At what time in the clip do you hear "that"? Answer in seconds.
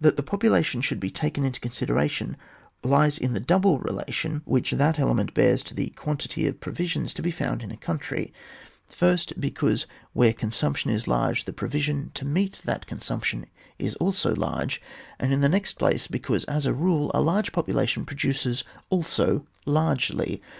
0.00-0.14, 4.70-4.96, 12.64-12.86